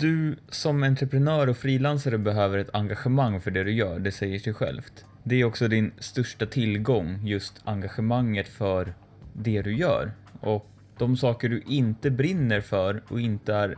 [0.00, 4.54] du som entreprenör och frilansare behöver ett engagemang för det du gör, det säger sig
[4.54, 5.04] självt.
[5.22, 8.94] Det är också din största tillgång, just engagemanget för
[9.32, 10.12] det du gör.
[10.40, 13.76] Och de saker du inte brinner för och inte är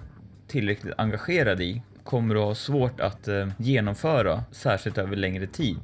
[0.49, 5.79] tillräckligt engagerad i kommer du ha svårt att eh, genomföra, särskilt över längre tid.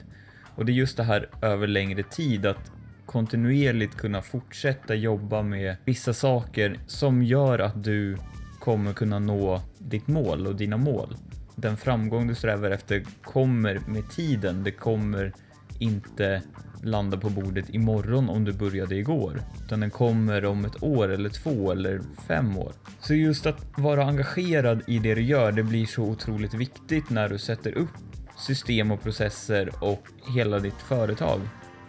[0.54, 2.72] Och det är just det här över längre tid, att
[3.06, 8.16] kontinuerligt kunna fortsätta jobba med vissa saker som gör att du
[8.60, 11.16] kommer kunna nå ditt mål och dina mål.
[11.54, 14.64] Den framgång du strävar efter kommer med tiden.
[14.64, 15.32] Det kommer
[15.78, 16.42] inte
[16.82, 21.28] landa på bordet imorgon om du började igår, utan den kommer om ett år eller
[21.28, 22.72] två eller fem år.
[23.00, 27.28] Så just att vara engagerad i det du gör, det blir så otroligt viktigt när
[27.28, 27.90] du sätter upp
[28.36, 30.02] system och processer och
[30.34, 31.40] hela ditt företag.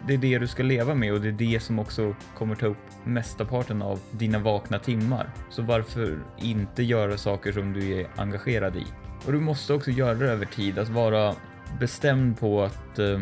[0.06, 2.66] Det är det du ska leva med och det är det som också kommer ta
[2.66, 5.30] upp mesta parten av dina vakna timmar.
[5.50, 8.86] Så varför inte göra saker som du är engagerad i?
[9.26, 11.34] Och du måste också göra det över tid, att vara
[11.80, 13.20] bestämd på att eh,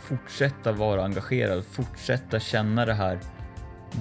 [0.00, 3.18] fortsätta vara engagerad, fortsätta känna det här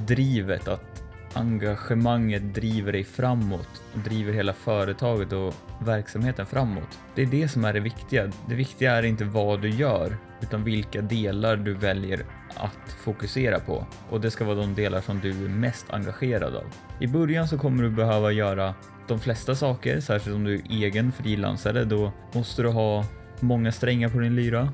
[0.07, 0.98] drivet, att
[1.33, 6.99] engagemanget driver dig framåt, och driver hela företaget och verksamheten framåt.
[7.16, 8.31] Det är det som är det viktiga.
[8.47, 13.85] Det viktiga är inte vad du gör, utan vilka delar du väljer att fokusera på.
[14.09, 16.66] Och det ska vara de delar som du är mest engagerad av.
[17.00, 18.73] I början så kommer du behöva göra
[19.07, 23.05] de flesta saker, särskilt om du är egen frilansare, då måste du ha
[23.39, 24.73] många strängar på din lyra.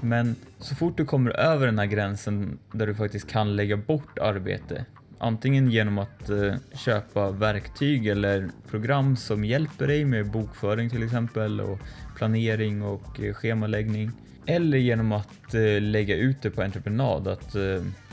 [0.00, 4.18] Men så fort du kommer över den här gränsen där du faktiskt kan lägga bort
[4.18, 4.84] arbete,
[5.18, 11.60] antingen genom att eh, köpa verktyg eller program som hjälper dig med bokföring till exempel
[11.60, 11.78] och
[12.16, 14.10] planering och eh, schemaläggning,
[14.46, 17.56] eller genom att eh, lägga ut det på entreprenad, att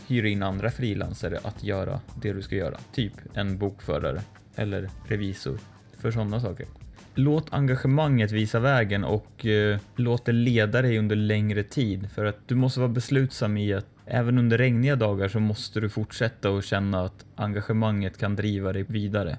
[0.07, 4.21] hyra in andra frilansare att göra det du ska göra, typ en bokförare
[4.55, 5.59] eller revisor
[5.97, 6.82] för sådana saker.
[7.15, 12.47] Låt engagemanget visa vägen och eh, låt det leda dig under längre tid för att
[12.47, 16.63] du måste vara beslutsam i att även under regniga dagar så måste du fortsätta och
[16.63, 19.37] känna att engagemanget kan driva dig vidare.